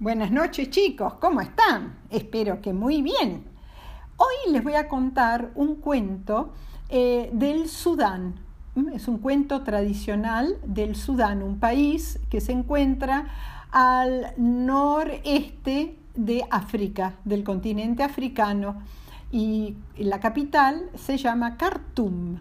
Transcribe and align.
Buenas 0.00 0.30
noches 0.30 0.70
chicos, 0.70 1.12
¿cómo 1.20 1.42
están? 1.42 1.98
Espero 2.08 2.62
que 2.62 2.72
muy 2.72 3.02
bien. 3.02 3.44
Hoy 4.16 4.50
les 4.50 4.64
voy 4.64 4.72
a 4.72 4.88
contar 4.88 5.50
un 5.54 5.74
cuento 5.74 6.54
eh, 6.88 7.28
del 7.34 7.68
Sudán. 7.68 8.36
Mm, 8.76 8.94
es 8.94 9.08
un 9.08 9.18
cuento 9.18 9.62
tradicional 9.62 10.56
del 10.64 10.96
Sudán, 10.96 11.42
un 11.42 11.58
país 11.58 12.18
que 12.30 12.40
se 12.40 12.52
encuentra 12.52 13.26
al 13.72 14.32
noreste 14.38 15.98
de 16.14 16.46
África, 16.48 17.16
del 17.26 17.44
continente 17.44 18.02
africano, 18.02 18.80
y 19.30 19.76
la 19.98 20.18
capital 20.18 20.88
se 20.94 21.18
llama 21.18 21.58
Khartoum. 21.58 22.38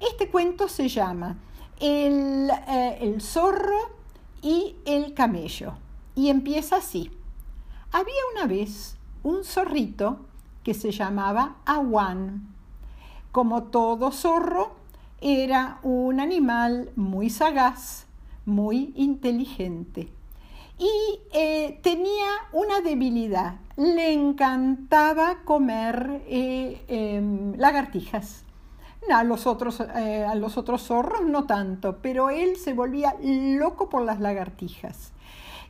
Este 0.00 0.30
cuento 0.30 0.66
se 0.66 0.88
llama 0.88 1.36
El, 1.78 2.48
eh, 2.68 2.96
el 3.02 3.20
zorro 3.20 3.98
y 4.40 4.76
el 4.86 5.12
camello 5.12 5.74
y 6.16 6.30
empieza 6.30 6.78
así. 6.78 7.12
Había 7.92 8.14
una 8.34 8.46
vez 8.46 8.96
un 9.22 9.44
zorrito 9.44 10.26
que 10.64 10.74
se 10.74 10.90
llamaba 10.90 11.58
Awan. 11.64 12.48
Como 13.30 13.64
todo 13.64 14.10
zorro, 14.10 14.74
era 15.20 15.78
un 15.82 16.18
animal 16.18 16.90
muy 16.96 17.30
sagaz, 17.30 18.06
muy 18.44 18.92
inteligente. 18.96 20.08
Y 20.78 21.20
eh, 21.32 21.78
tenía 21.82 22.26
una 22.52 22.80
debilidad. 22.80 23.60
Le 23.76 24.12
encantaba 24.12 25.38
comer 25.44 26.22
eh, 26.26 26.82
em, 26.88 27.54
lagartijas. 27.56 28.44
A 29.12 29.22
los, 29.22 29.46
otros, 29.46 29.80
eh, 29.80 30.24
a 30.24 30.34
los 30.34 30.56
otros 30.58 30.82
zorros 30.82 31.24
no 31.24 31.44
tanto, 31.44 31.98
pero 32.02 32.30
él 32.30 32.56
se 32.56 32.72
volvía 32.72 33.14
loco 33.22 33.88
por 33.88 34.02
las 34.02 34.18
lagartijas. 34.18 35.12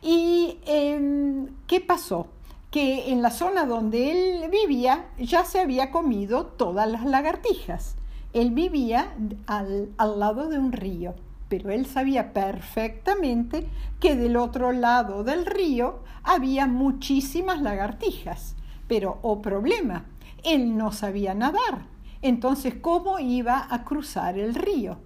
¿Y 0.02 0.58
em, 0.66 1.48
qué 1.66 1.80
pasó? 1.80 2.28
Que 2.70 3.10
en 3.12 3.22
la 3.22 3.30
zona 3.30 3.66
donde 3.66 4.10
él 4.10 4.50
vivía 4.50 5.06
ya 5.18 5.44
se 5.44 5.60
había 5.60 5.90
comido 5.90 6.46
todas 6.46 6.88
las 6.90 7.04
lagartijas. 7.04 7.96
Él 8.32 8.50
vivía 8.50 9.14
al, 9.46 9.90
al 9.96 10.20
lado 10.20 10.48
de 10.48 10.58
un 10.58 10.72
río, 10.72 11.14
pero 11.48 11.70
él 11.70 11.86
sabía 11.86 12.32
perfectamente 12.32 13.66
que 14.00 14.16
del 14.16 14.36
otro 14.36 14.72
lado 14.72 15.24
del 15.24 15.46
río 15.46 16.00
había 16.22 16.66
muchísimas 16.66 17.62
lagartijas. 17.62 18.56
Pero, 18.88 19.18
oh 19.22 19.40
problema, 19.40 20.04
él 20.44 20.76
no 20.76 20.92
sabía 20.92 21.34
nadar. 21.34 21.86
Entonces, 22.22 22.74
¿cómo 22.80 23.18
iba 23.18 23.66
a 23.68 23.84
cruzar 23.84 24.38
el 24.38 24.54
río? 24.54 24.98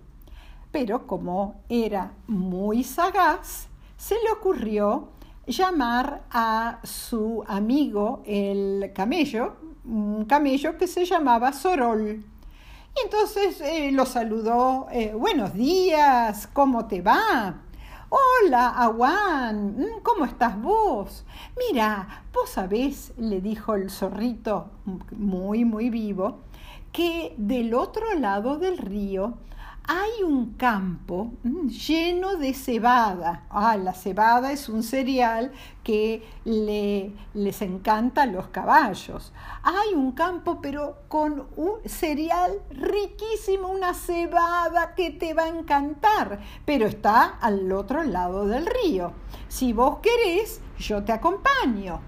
Pero 0.70 1.06
como 1.06 1.62
era 1.68 2.12
muy 2.26 2.84
sagaz, 2.84 3.69
se 4.00 4.14
le 4.14 4.30
ocurrió 4.32 5.10
llamar 5.46 6.22
a 6.30 6.80
su 6.84 7.44
amigo 7.46 8.22
el 8.24 8.92
camello, 8.94 9.56
un 9.84 10.24
camello 10.24 10.78
que 10.78 10.86
se 10.86 11.04
llamaba 11.04 11.52
Sorol. 11.52 12.24
Y 12.96 13.04
entonces 13.04 13.60
eh, 13.60 13.92
lo 13.92 14.06
saludó, 14.06 14.86
eh, 14.90 15.12
buenos 15.14 15.52
días, 15.52 16.48
¿cómo 16.50 16.86
te 16.86 17.02
va? 17.02 17.60
Hola, 18.08 18.70
Aguán, 18.70 19.76
mm, 19.78 20.00
¿cómo 20.02 20.24
estás 20.24 20.58
vos? 20.58 21.26
Mira, 21.68 22.24
vos 22.32 22.48
sabés, 22.48 23.12
le 23.18 23.42
dijo 23.42 23.74
el 23.74 23.90
zorrito, 23.90 24.70
muy, 25.12 25.66
muy 25.66 25.90
vivo, 25.90 26.38
que 26.90 27.34
del 27.36 27.74
otro 27.74 28.14
lado 28.14 28.56
del 28.56 28.78
río 28.78 29.34
hay 29.92 30.22
un 30.22 30.52
campo 30.52 31.32
mm, 31.42 31.66
lleno 31.66 32.36
de 32.36 32.54
cebada. 32.54 33.46
Ah, 33.50 33.76
la 33.76 33.92
cebada 33.92 34.52
es 34.52 34.68
un 34.68 34.84
cereal 34.84 35.50
que 35.82 36.22
les 36.44 37.60
encanta 37.60 38.22
a 38.22 38.26
los 38.26 38.46
caballos. 38.48 39.32
Hay 39.64 39.94
un 39.94 40.12
campo, 40.12 40.60
pero 40.62 40.98
con 41.08 41.48
un 41.56 41.72
cereal 41.86 42.60
riquísimo, 42.70 43.66
una 43.66 43.92
cebada 43.92 44.94
que 44.94 45.10
te 45.10 45.34
va 45.34 45.44
a 45.44 45.48
encantar, 45.48 46.38
pero 46.64 46.86
está 46.86 47.24
al 47.40 47.72
otro 47.72 48.04
lado 48.04 48.46
del 48.46 48.66
río. 48.66 49.10
Si 49.48 49.72
vos 49.72 49.98
querés, 50.00 50.60
yo 50.78 51.02
te 51.02 51.10
acompaño. 51.10 52.00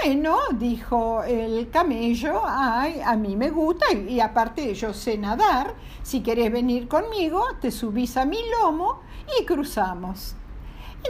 Bueno, 0.00 0.38
dijo 0.52 1.24
el 1.24 1.70
camello, 1.70 2.42
ay, 2.46 3.00
a 3.04 3.16
mí 3.16 3.34
me 3.34 3.50
gusta 3.50 3.92
y, 3.92 4.20
aparte 4.20 4.72
yo 4.74 4.94
sé 4.94 5.18
nadar, 5.18 5.74
si 6.04 6.22
querés 6.22 6.52
venir 6.52 6.86
conmigo, 6.86 7.44
te 7.60 7.72
subís 7.72 8.16
a 8.16 8.24
mi 8.24 8.38
lomo 8.48 9.00
y 9.38 9.44
cruzamos. 9.44 10.36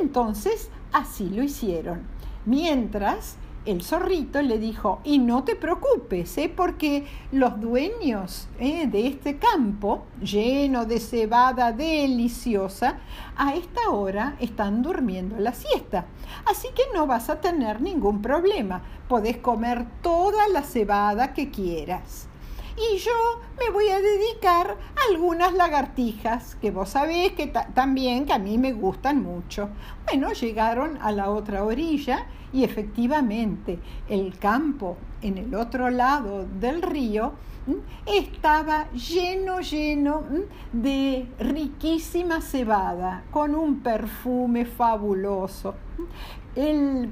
Entonces, 0.01 0.71
así 0.91 1.29
lo 1.29 1.43
hicieron. 1.43 2.07
Mientras 2.47 3.37
el 3.69 3.83
zorrito 3.83 4.41
le 4.41 4.59
dijo, 4.59 5.01
y 5.05 5.19
no 5.19 5.45
te 5.45 5.55
preocupes, 5.55 6.39
¿eh? 6.39 6.53
porque 6.55 7.07
los 7.33 7.61
dueños 7.61 8.49
¿eh? 8.59 8.87
de 8.87 9.07
este 9.07 9.37
campo, 9.37 10.05
lleno 10.23 10.87
de 10.87 10.99
cebada 11.01 11.73
deliciosa, 11.73 12.99
a 13.37 13.55
esta 13.55 13.91
hora 13.91 14.37
están 14.41 14.83
durmiendo 14.83 15.39
la 15.39 15.53
siesta. 15.53 16.07
Así 16.47 16.69
que 16.75 16.83
no 16.95 17.07
vas 17.07 17.29
a 17.29 17.41
tener 17.41 17.83
ningún 17.83 18.23
problema. 18.23 18.83
Podés 19.09 19.37
comer 19.37 19.87
toda 20.03 20.49
la 20.49 20.63
cebada 20.63 21.35
que 21.35 21.51
quieras 21.51 22.28
y 22.79 22.99
yo 22.99 23.41
me 23.59 23.71
voy 23.71 23.89
a 23.89 24.01
dedicar 24.01 24.71
a 24.71 25.13
algunas 25.13 25.53
lagartijas, 25.55 26.55
que 26.57 26.71
vos 26.71 26.91
sabés 26.91 27.33
que 27.33 27.49
también 27.75 28.25
que 28.25 28.33
a 28.33 28.39
mí 28.39 28.57
me 28.57 28.73
gustan 28.73 29.23
mucho. 29.23 29.71
Bueno, 30.07 30.33
llegaron 30.33 30.99
a 31.01 31.11
la 31.11 31.31
otra 31.31 31.65
orilla 31.65 32.27
y 32.53 32.65
efectivamente 32.65 33.79
el 34.09 34.39
campo 34.39 34.97
en 35.23 35.39
el 35.39 35.55
otro 35.55 35.91
lado 35.91 36.47
del 36.61 36.83
río 36.83 37.33
estaba 38.07 38.91
lleno, 38.93 39.61
lleno 39.61 40.23
de 40.73 41.29
riquísima 41.39 42.41
cebada, 42.41 43.25
con 43.31 43.55
un 43.55 43.81
perfume 43.81 44.65
fabuloso. 44.65 45.75
El, 46.55 47.11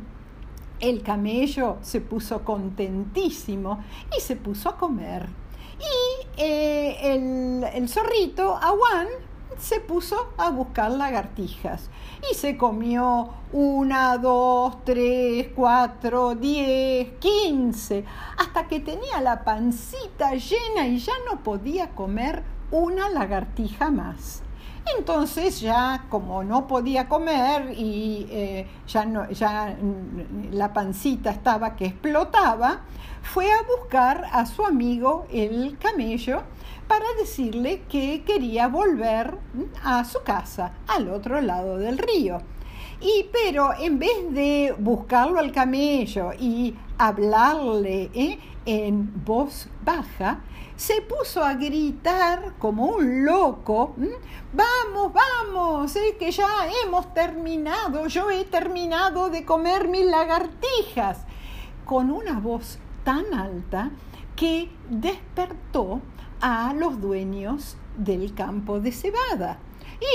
el 0.81 1.03
camello 1.03 1.77
se 1.83 2.00
puso 2.00 2.43
contentísimo 2.43 3.84
y 4.16 4.21
se 4.21 4.37
puso 4.37 4.71
a 4.71 4.77
comer. 4.77 5.28
Y 5.78 6.41
eh, 6.42 7.14
el, 7.14 7.64
el, 7.64 7.88
zorrito, 7.88 8.56
Awan, 8.56 9.09
se 9.59 9.81
puso 9.81 10.32
a 10.37 10.50
buscar 10.50 10.91
lagartijas 10.91 11.88
y 12.31 12.34
se 12.34 12.56
comió 12.56 13.31
una, 13.53 14.19
dos, 14.19 14.84
tres, 14.84 15.48
cuatro, 15.54 16.34
diez, 16.34 17.12
quince, 17.19 18.04
hasta 18.38 18.69
que 18.69 18.81
tenía 18.81 19.20
la 19.20 19.44
pancita 19.44 20.32
llena 20.34 20.86
y 20.86 20.98
ya 20.98 21.12
no 21.31 21.42
podía 21.42 21.91
comer 21.91 22.42
una 22.70 23.09
lagartija 23.09 23.91
más. 23.91 24.42
Entonces 24.97 25.60
ya 25.60 26.04
como 26.09 26.44
no 26.44 26.69
podía 26.69 27.09
comer 27.09 27.72
y 27.76 28.26
eh, 28.31 28.69
ya, 28.86 29.04
no, 29.04 29.28
ya 29.31 29.76
la 30.53 30.72
pancita 30.72 31.31
estaba 31.31 31.75
que 31.75 31.86
explotaba, 31.86 32.82
fue 33.32 33.50
a 33.53 33.62
buscar 33.62 34.25
a 34.32 34.47
su 34.47 34.64
amigo 34.64 35.26
el 35.31 35.76
camello 35.78 36.42
para 36.88 37.04
decirle 37.19 37.82
que 37.88 38.22
quería 38.25 38.69
volver 38.69 39.37
a 39.82 40.04
su 40.04 40.22
casa 40.22 40.72
al 40.87 41.10
otro 41.10 41.41
lado 41.41 41.76
del 41.76 41.98
río. 41.98 42.41
Y 43.00 43.26
pero 43.32 43.75
en 43.78 43.98
vez 43.98 44.31
de 44.31 44.75
buscarlo 44.78 45.38
al 45.38 45.53
camello 45.53 46.32
y 46.38 46.75
hablarle 46.98 48.10
¿eh? 48.15 48.38
en 48.65 49.25
voz 49.25 49.69
baja, 49.84 50.41
se 50.76 51.03
puso 51.03 51.42
a 51.42 51.54
gritar 51.54 52.54
como 52.59 52.86
un 52.86 53.24
loco, 53.24 53.95
vamos, 54.53 55.12
vamos, 55.12 55.97
¿eh? 55.97 56.16
que 56.18 56.30
ya 56.30 56.48
hemos 56.84 57.12
terminado, 57.12 58.06
yo 58.06 58.30
he 58.30 58.45
terminado 58.45 59.30
de 59.30 59.45
comer 59.45 59.89
mis 59.89 60.06
lagartijas, 60.06 61.18
con 61.84 62.10
una 62.10 62.41
voz 62.41 62.78
tan 63.06 63.32
alta 63.34 63.92
que 64.34 64.68
despertó 64.91 66.00
a 66.41 66.74
los 66.74 67.00
dueños 67.00 67.76
del 67.97 68.34
campo 68.34 68.80
de 68.80 68.91
cebada. 68.91 69.60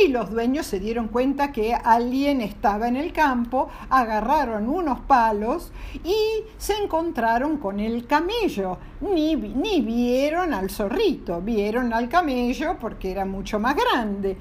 Y 0.03 0.09
los 0.09 0.29
dueños 0.29 0.65
se 0.65 0.79
dieron 0.79 1.07
cuenta 1.07 1.51
que 1.51 1.73
alguien 1.73 2.41
estaba 2.41 2.87
en 2.87 2.95
el 2.95 3.11
campo, 3.11 3.69
agarraron 3.89 4.69
unos 4.69 4.99
palos 5.01 5.71
y 6.03 6.43
se 6.57 6.73
encontraron 6.73 7.57
con 7.57 7.79
el 7.79 8.05
camello. 8.05 8.77
Ni, 9.01 9.35
ni 9.35 9.81
vieron 9.81 10.53
al 10.53 10.69
zorrito, 10.69 11.41
vieron 11.41 11.93
al 11.93 12.07
camello 12.07 12.77
porque 12.79 13.11
era 13.11 13.25
mucho 13.25 13.59
más 13.59 13.75
grande. 13.75 14.37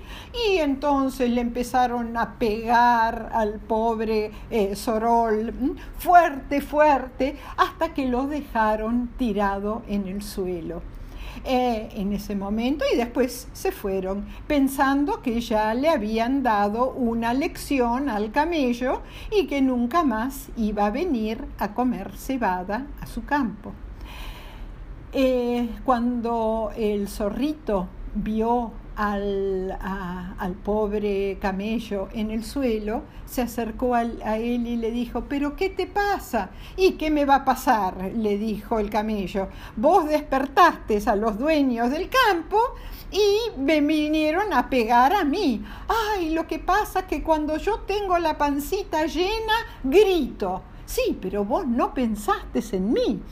Y 0.47 0.59
entonces 0.59 1.31
le 1.31 1.41
empezaron 1.41 2.17
a 2.17 2.35
pegar 2.39 3.31
al 3.33 3.55
pobre 3.61 4.31
eh, 4.51 4.77
Sorol 4.77 5.55
fuerte, 5.99 6.61
fuerte, 6.61 7.37
hasta 7.57 7.95
que 7.95 8.07
lo 8.07 8.27
dejaron 8.27 9.09
tirado 9.17 9.83
en 9.89 10.07
el 10.09 10.23
suelo. 10.23 10.83
Eh, 11.45 11.89
en 11.95 12.13
ese 12.13 12.35
momento 12.37 12.85
y 12.93 12.97
después 12.97 13.49
se 13.53 13.73
fueron, 13.73 14.27
pensando 14.47 15.23
que 15.23 15.41
ya 15.41 15.73
le 15.75 15.89
habían 15.89 16.43
dado 16.43 16.91
una 16.91 17.33
lección 17.35 18.09
al 18.09 18.31
camello 18.31 19.03
y 19.31 19.47
que 19.47 19.63
nunca 19.63 20.03
más 20.03 20.49
iba 20.57 20.87
a 20.87 20.91
venir 20.91 21.45
a 21.59 21.75
comer 21.75 22.13
cebada 22.17 22.87
a 23.01 23.07
su 23.07 23.25
campo. 23.25 23.73
Eh, 25.13 25.69
cuando 25.85 26.71
el 26.77 27.09
zorrito 27.09 27.89
vio 28.15 28.73
al, 29.01 29.79
al, 30.39 30.53
pobre 30.63 31.39
camello 31.41 32.11
en 32.13 32.31
el 32.31 32.45
suelo, 32.45 33.05
se 33.25 33.41
acercó 33.41 33.95
a 33.95 34.03
él 34.03 34.67
y 34.67 34.77
le 34.77 34.91
dijo, 34.91 35.25
pero 35.27 35.57
¿qué 35.57 35.71
te 35.71 35.87
pasa? 35.87 36.51
¿Y 36.77 36.93
qué 36.93 37.11
me 37.11 37.25
va 37.25 37.37
a 37.37 37.45
pasar? 37.47 38.13
le 38.15 38.37
dijo 38.37 38.79
el 38.79 38.91
camello. 38.91 39.49
Vos 39.75 40.07
despertaste 40.07 41.01
a 41.07 41.17
los 41.17 41.39
dueños 41.39 41.91
del 41.91 42.11
campo 42.11 42.59
y 43.11 43.59
me 43.59 43.81
vinieron 43.81 44.53
a 44.53 44.69
pegar 44.69 45.15
a 45.15 45.25
mí. 45.25 45.65
Ay, 45.89 46.35
lo 46.35 46.47
que 46.47 46.59
pasa 46.59 47.01
es 47.01 47.05
que 47.07 47.23
cuando 47.23 47.57
yo 47.57 47.81
tengo 47.87 48.19
la 48.19 48.37
pancita 48.37 49.07
llena, 49.07 49.55
grito. 49.83 50.61
Sí, 50.91 51.17
pero 51.23 51.45
vos 51.45 51.69
no 51.69 51.95
pensaste 51.95 52.65
en 52.73 52.93
mí 52.93 53.23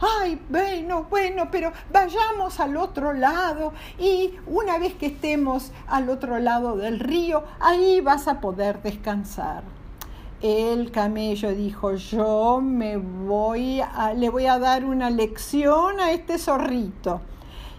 ay, 0.00 0.40
bueno, 0.48 1.06
bueno, 1.10 1.48
pero 1.50 1.72
vayamos 1.92 2.60
al 2.60 2.76
otro 2.76 3.12
lado 3.12 3.72
y 3.98 4.34
una 4.46 4.78
vez 4.78 4.94
que 4.94 5.06
estemos 5.06 5.72
al 5.88 6.08
otro 6.08 6.38
lado 6.38 6.76
del 6.76 7.00
río, 7.00 7.44
ahí 7.60 8.00
vas 8.00 8.28
a 8.28 8.40
poder 8.40 8.82
descansar. 8.82 9.62
El 10.40 10.92
camello 10.92 11.52
dijo, 11.52 11.94
yo 11.94 12.60
me 12.62 12.96
voy 12.96 13.80
a, 13.80 14.14
le 14.14 14.28
voy 14.28 14.46
a 14.46 14.58
dar 14.58 14.84
una 14.84 15.10
lección 15.10 15.98
a 15.98 16.12
este 16.12 16.38
zorrito. 16.38 17.20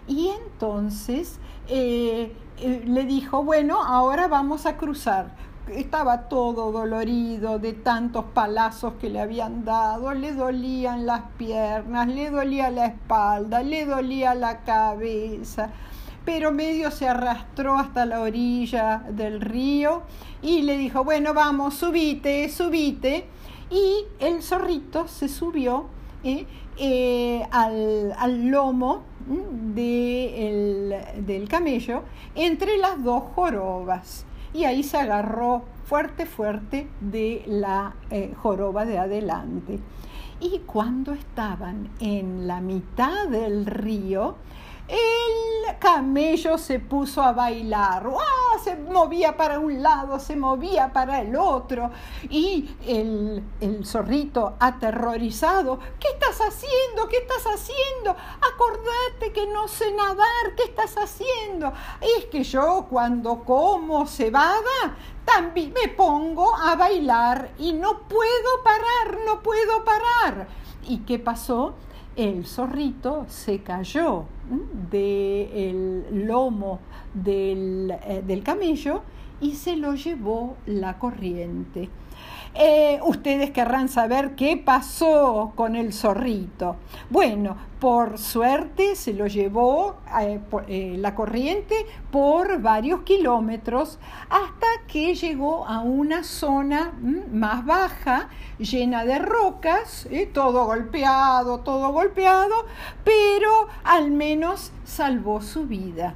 Y 0.06 0.28
entonces 0.28 1.38
eh, 1.68 2.34
eh, 2.58 2.82
le 2.86 3.04
dijo, 3.04 3.42
bueno, 3.44 3.82
ahora 3.82 4.28
vamos 4.28 4.66
a 4.66 4.76
cruzar 4.76 5.34
estaba 5.68 6.28
todo 6.28 6.72
dolorido 6.72 7.58
de 7.58 7.72
tantos 7.72 8.24
palazos 8.34 8.94
que 9.00 9.08
le 9.08 9.20
habían 9.20 9.64
dado, 9.64 10.12
le 10.14 10.32
dolían 10.32 11.06
las 11.06 11.22
piernas, 11.38 12.08
le 12.08 12.30
dolía 12.30 12.70
la 12.70 12.86
espalda, 12.86 13.62
le 13.62 13.86
dolía 13.86 14.34
la 14.34 14.60
cabeza, 14.60 15.70
pero 16.24 16.52
medio 16.52 16.90
se 16.90 17.08
arrastró 17.08 17.76
hasta 17.78 18.04
la 18.06 18.20
orilla 18.20 19.04
del 19.10 19.40
río 19.40 20.02
y 20.42 20.62
le 20.62 20.76
dijo, 20.76 21.04
bueno, 21.04 21.34
vamos, 21.34 21.74
subite, 21.74 22.48
subite. 22.48 23.26
Y 23.70 24.04
el 24.18 24.42
zorrito 24.42 25.06
se 25.06 25.28
subió 25.28 25.86
eh, 26.24 26.46
eh, 26.76 27.46
al, 27.52 28.48
lomo 28.48 29.04
del 29.74 30.96
camello 31.48 32.02
entre 32.34 32.78
las 32.78 33.02
dos 33.04 33.22
jorobas 33.34 34.26
y 34.52 34.64
ahí 34.64 34.82
se 34.82 34.98
agarró 34.98 35.64
fuerte, 35.84 36.26
fuerte 36.26 36.88
de 37.00 37.42
la 37.46 37.94
eh, 38.10 38.34
joroba 38.36 38.84
de 38.84 38.98
adelante. 38.98 39.78
Y 40.40 40.60
cuando 40.60 41.12
estaban 41.12 41.90
en 42.00 42.46
la 42.46 42.60
mitad 42.60 43.28
del 43.28 43.66
río, 43.66 44.36
el 44.88 45.78
camello 45.78 46.58
se 46.58 46.80
puso 46.80 47.22
a 47.22 47.32
bailar, 47.32 48.06
se 48.62 48.76
movía 48.76 49.36
para 49.36 49.58
un 49.58 49.82
lado, 49.82 50.18
se 50.20 50.36
movía 50.36 50.92
para 50.92 51.20
el 51.20 51.36
otro, 51.36 51.90
y 52.28 52.76
el, 52.86 53.42
el, 53.60 53.86
zorrito 53.86 54.54
aterrorizado, 54.58 55.78
¿qué 55.98 56.08
estás 56.08 56.40
haciendo? 56.40 57.08
¿Qué 57.08 57.18
estás 57.18 57.44
haciendo? 57.46 58.10
Acordate 58.10 59.32
que 59.32 59.46
no 59.46 59.68
sé 59.68 59.92
nadar, 59.92 60.54
¿qué 60.56 60.64
estás 60.64 60.94
haciendo? 60.96 61.72
Es 62.18 62.26
que 62.26 62.44
yo 62.44 62.86
cuando 62.88 63.40
como 63.44 64.06
cebada, 64.06 64.96
también 65.24 65.72
me 65.72 65.88
pongo 65.88 66.54
a 66.56 66.76
bailar 66.76 67.52
y 67.58 67.72
no 67.72 68.00
puedo 68.00 68.62
parar, 68.64 69.18
no 69.26 69.42
puedo 69.42 69.84
parar. 69.84 70.48
¿Y 70.86 70.98
qué 70.98 71.18
pasó? 71.18 71.74
el 72.16 72.44
zorrito 72.44 73.24
se 73.28 73.62
cayó 73.62 74.24
del 74.90 76.26
lomo 76.26 76.80
eh, 77.12 78.22
del, 78.24 78.42
camello 78.44 79.02
y 79.40 79.56
se 79.56 79.76
lo 79.76 79.94
llevó 79.94 80.56
la 80.66 80.98
corriente. 80.98 81.88
Eh, 82.54 83.00
ustedes 83.04 83.50
querrán 83.50 83.88
saber 83.88 84.36
qué 84.36 84.56
pasó 84.56 85.52
con 85.56 85.74
el 85.74 85.92
zorrito. 85.92 86.76
Bueno, 87.08 87.56
por 87.80 88.18
suerte 88.18 88.94
se 88.94 89.12
lo 89.12 89.26
llevó 89.26 89.96
eh, 90.68 90.96
la 90.98 91.14
corriente 91.16 91.74
por 92.12 92.60
varios 92.60 93.00
kilómetros 93.02 93.98
hasta 94.28 94.66
que 94.86 95.14
llegó 95.16 95.66
a 95.66 95.80
una 95.80 96.22
zona 96.22 96.92
mm, 97.00 97.36
más 97.36 97.64
baja, 97.64 98.28
llena 98.58 99.04
de 99.04 99.18
rocas, 99.18 100.08
todo 100.32 100.66
golpeado, 100.66 101.60
todo 101.60 101.92
golpeado, 101.92 102.66
pero 103.02 103.66
al 103.82 104.12
menos 104.12 104.70
salvó 104.84 105.40
su 105.40 105.66
vida. 105.66 106.14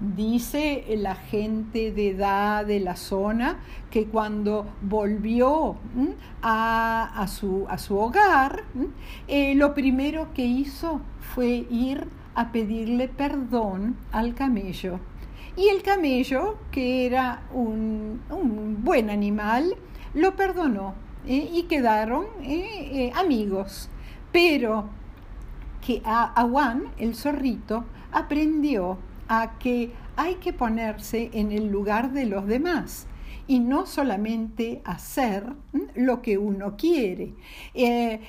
Dice 0.00 0.84
la 0.96 1.16
gente 1.16 1.90
de 1.90 2.10
edad 2.10 2.64
de 2.64 2.78
la 2.78 2.94
zona 2.94 3.58
que 3.90 4.06
cuando 4.06 4.64
volvió 4.80 5.74
a, 6.40 7.26
su, 7.28 7.66
a 7.68 7.78
su, 7.78 7.98
hogar, 7.98 8.62
eh, 9.26 9.56
lo 9.56 9.74
primero 9.74 10.32
que 10.34 10.44
hizo 10.44 11.00
fue 11.34 11.66
ir 11.68 12.06
a 12.36 12.52
pedirle 12.52 13.08
perdón 13.08 13.96
al 14.12 14.36
camello. 14.36 15.00
Y 15.56 15.68
el 15.68 15.82
camello, 15.82 16.58
que 16.70 17.04
era 17.04 17.42
un, 17.52 18.20
buen 18.84 19.10
animal, 19.10 19.74
lo 20.14 20.36
perdonó 20.36 20.94
¿eh? 21.26 21.50
y 21.52 21.64
quedaron 21.64 22.26
eh, 22.44 23.10
amigos. 23.16 23.88
Pero 24.30 24.90
que 25.84 26.02
a 26.04 26.46
Juan, 26.48 26.84
el 26.98 27.16
zorrito, 27.16 27.84
aprendió 28.12 28.98
a 29.28 29.58
que 29.58 29.92
hay 30.16 30.36
que 30.36 30.52
ponerse 30.52 31.30
en 31.32 31.52
el 31.52 31.68
lugar 31.68 32.12
de 32.12 32.26
los 32.26 32.46
demás 32.46 33.06
y 33.46 33.60
no 33.60 33.86
solamente 33.86 34.82
hacer 34.84 35.52
lo 35.94 36.22
que 36.22 36.38
uno 36.38 36.76
quiere. 36.76 37.34
Eh, 37.74 38.20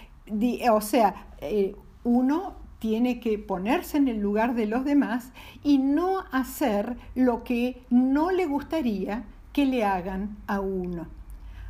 o 0.72 0.82
sea, 0.82 1.28
eh, 1.42 1.76
uno 2.04 2.56
tiene 2.80 3.20
que 3.20 3.38
ponerse 3.38 3.98
en 3.98 4.08
el 4.08 4.20
lugar 4.20 4.56
de 4.56 4.66
los 4.66 4.86
demás 4.86 5.32
y 5.64 5.78
no 5.78 6.24
hacer 6.32 6.96
lo 7.16 7.44
que 7.44 7.82
no 7.90 8.32
le 8.32 8.46
gustaría 8.46 9.26
que 9.52 9.66
le 9.66 9.84
hagan 9.84 10.38
a 10.48 10.62
uno. 10.62 11.08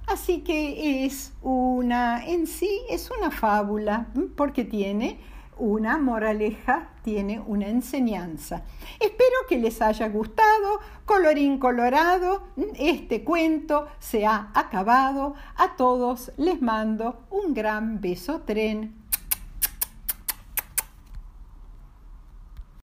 Así 0.07 0.39
que 0.39 1.05
es 1.05 1.33
una, 1.41 2.25
en 2.25 2.48
sí, 2.48 2.81
es 2.89 3.12
una 3.12 3.29
fábula, 3.29 4.07
porque 4.36 4.65
tiene 4.65 5.19
una 5.60 5.98
moraleja, 5.98 6.89
tiene 7.04 7.39
una 7.39 7.68
enseñanza. 7.68 8.63
Espero 9.00 9.36
que 9.48 9.58
les 9.58 9.82
haya 9.82 10.10
gustado, 10.10 10.80
colorín 11.06 11.60
colorado, 11.60 12.44
este 12.75 13.24
cuento 13.24 13.88
se 14.00 14.25
ha 14.25 14.51
acabado. 14.54 15.36
A 15.56 15.75
todos 15.75 16.32
les 16.38 16.62
mando 16.62 17.25
un 17.30 17.54
gran 17.54 18.01
beso 18.01 18.42
tren. 18.42 18.99